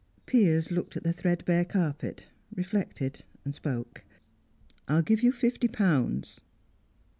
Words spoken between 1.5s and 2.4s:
carpet,